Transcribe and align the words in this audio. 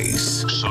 Sunrise. 0.00 0.48
Solo 0.48 0.69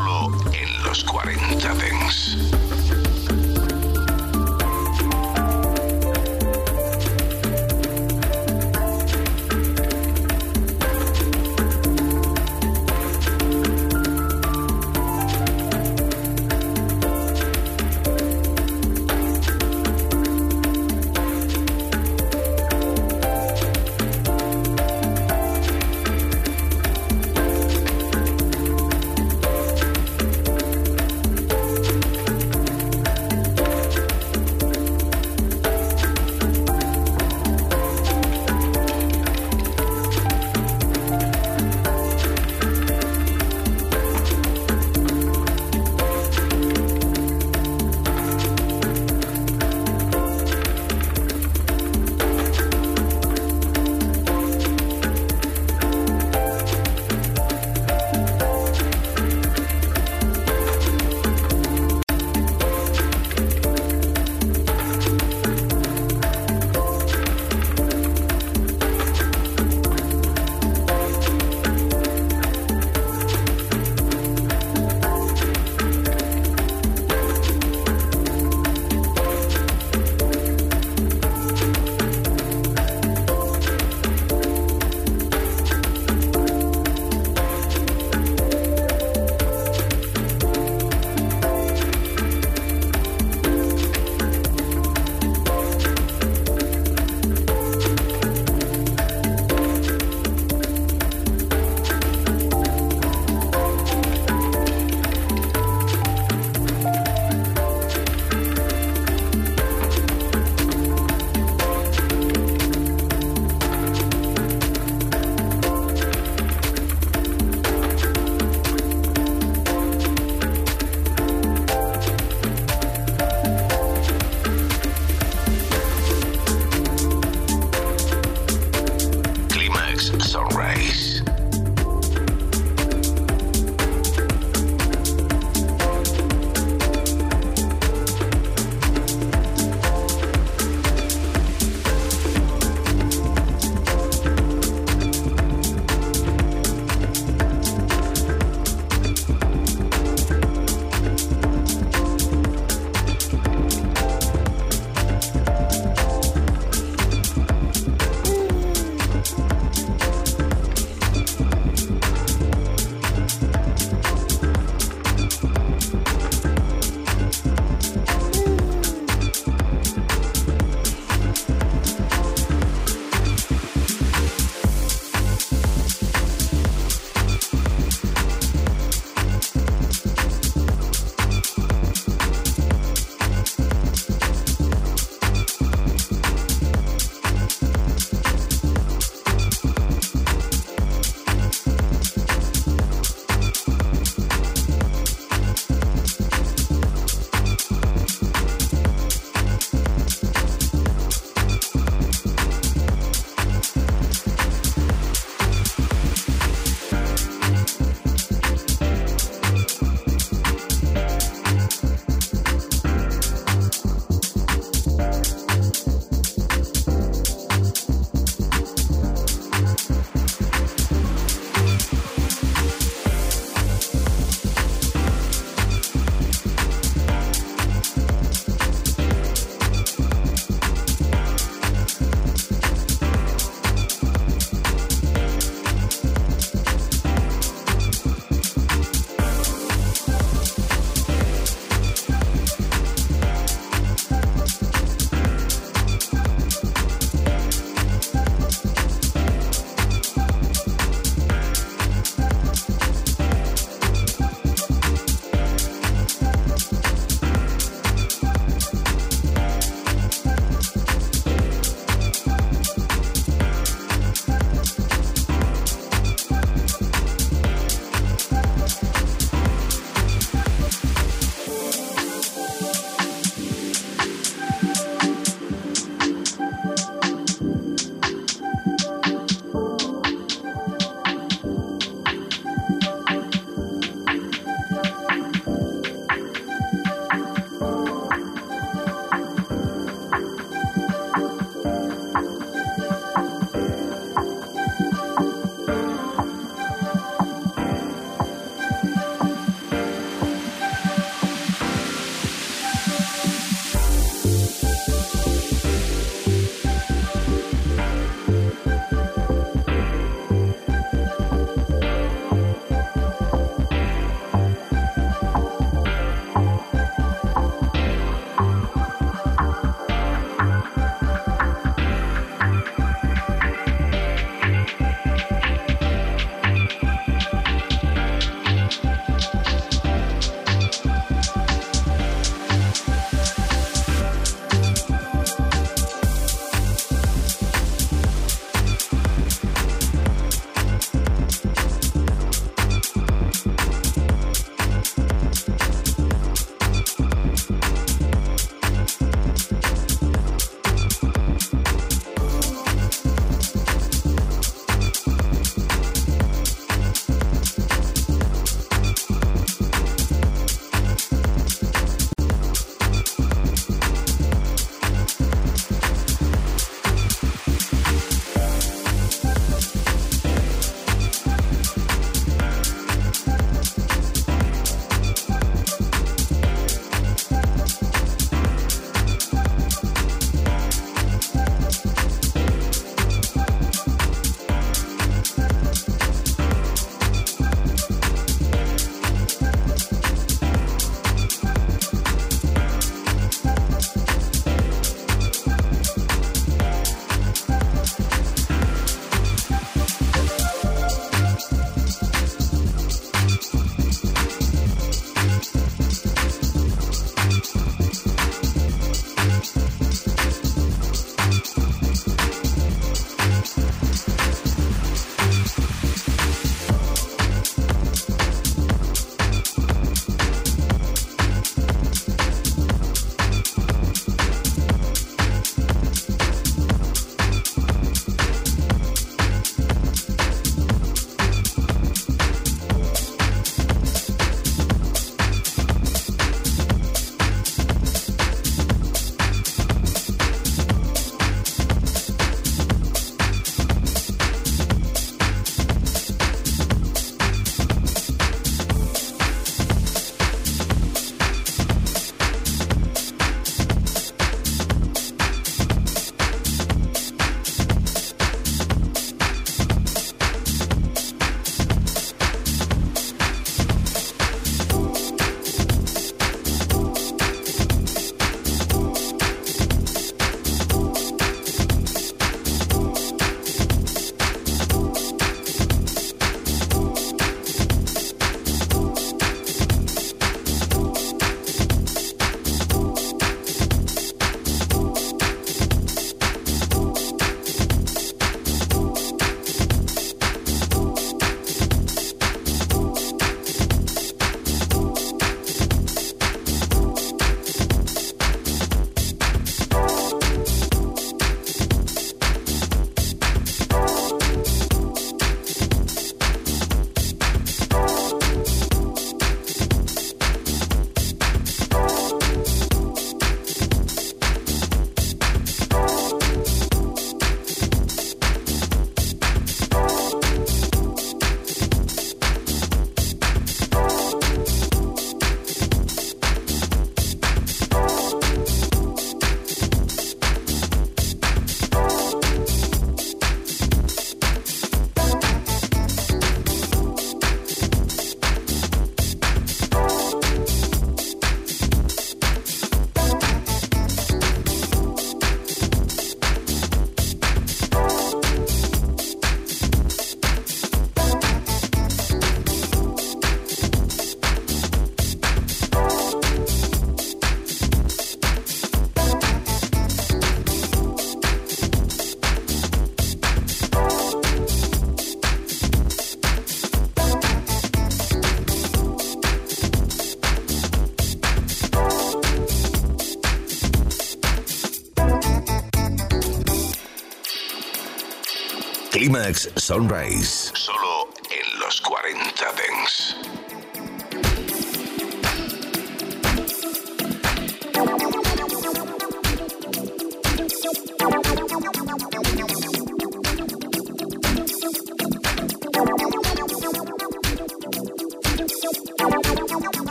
Climax 579.29 579.47
Sunrise. 579.63 580.38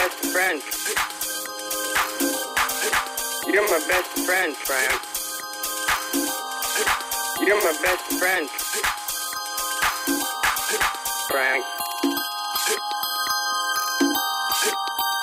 Best 0.00 0.24
friend. 0.32 0.62
You're 3.52 3.68
my 3.68 3.80
best 3.86 4.10
friend, 4.24 4.56
Frank. 4.56 5.00
You're 7.46 7.62
my 7.62 7.76
best 7.82 8.04
friend. 8.18 8.48
Frank. 11.28 11.64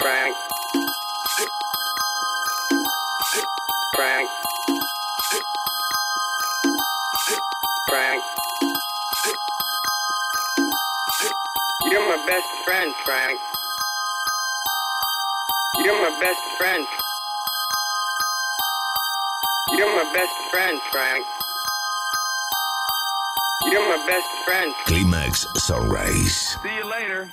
Frank. 0.01 0.35
Frank. 3.95 4.29
Frank. 7.89 8.23
You're 11.89 12.07
my 12.07 12.23
best 12.27 12.47
friend, 12.63 12.93
Frank. 13.03 13.56
You're 15.83 16.01
my 16.01 16.19
best 16.19 16.41
friend. 16.57 16.85
You're 19.77 19.95
my 19.95 20.11
best 20.13 20.33
friend, 20.49 20.81
Frank. 20.91 21.25
You're 23.71 23.87
my 23.87 24.03
best 24.07 24.27
friend. 24.45 24.73
Climax 24.85 25.45
Sunrise. 25.53 26.57
See 26.63 26.75
you 26.75 26.89
later. 26.89 27.29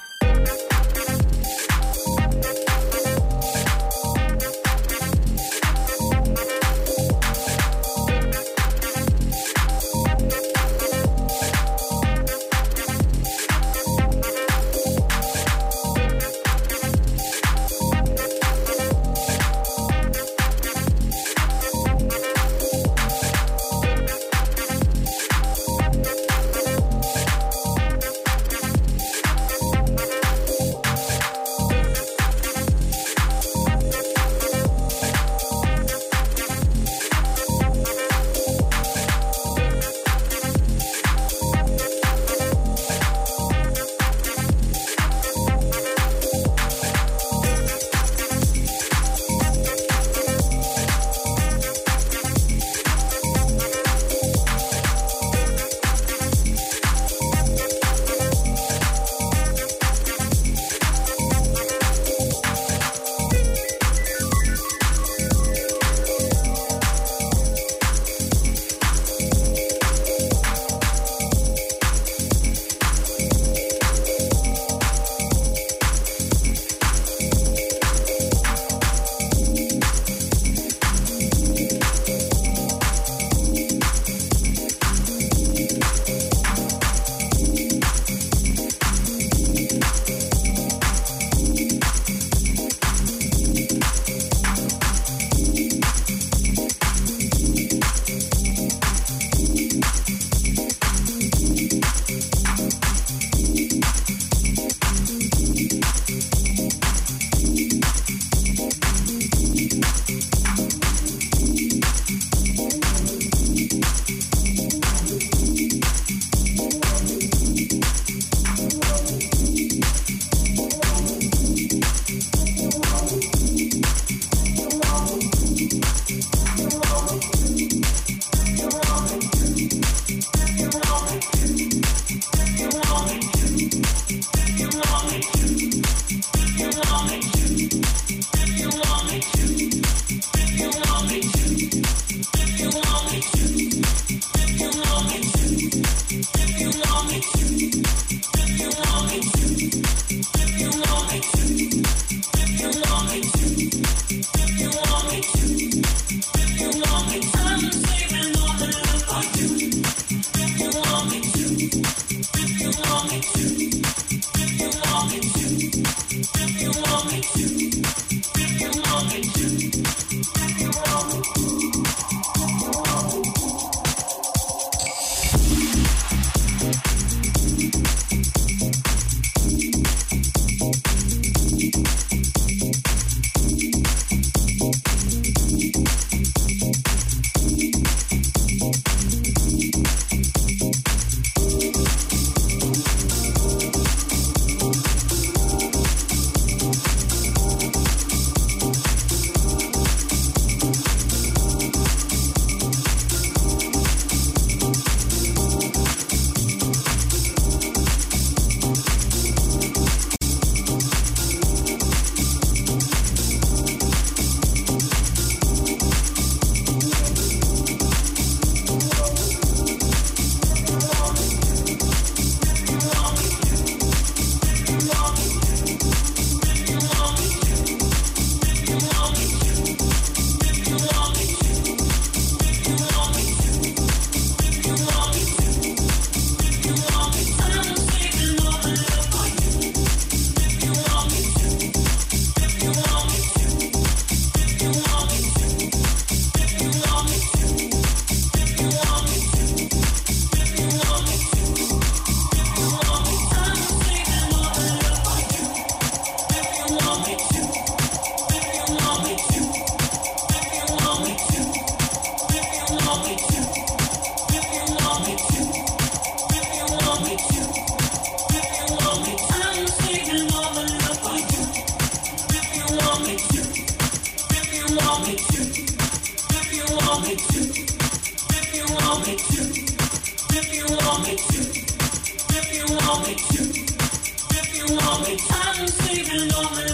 on 284.94 285.02
me. 285.04 285.16
I've 285.30 285.56
been 285.56 285.68
sleeping 285.68 286.34
on 286.34 286.66
me. 286.66 286.73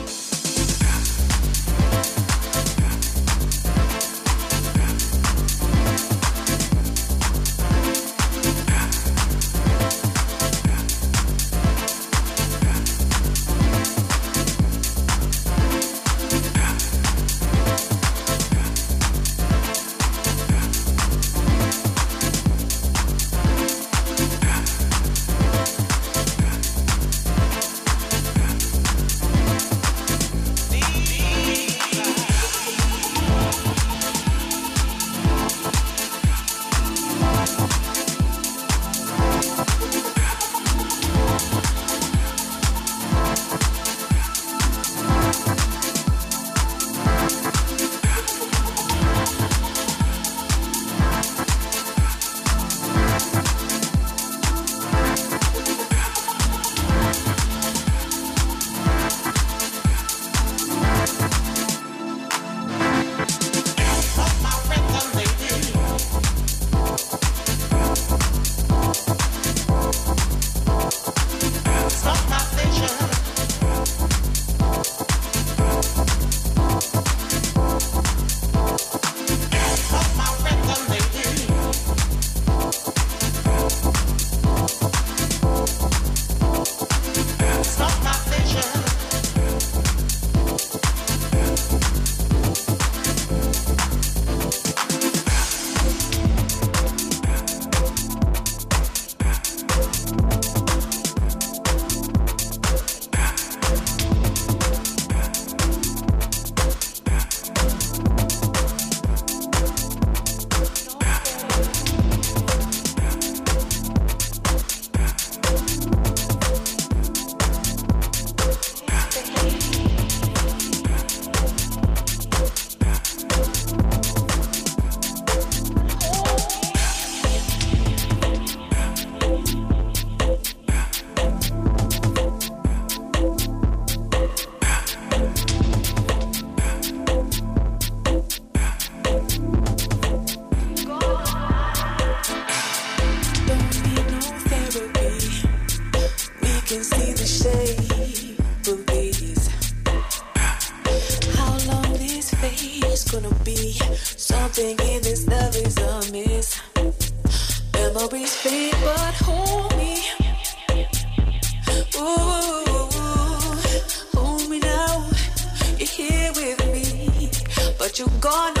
But 168.03 168.09
you're 168.09 168.60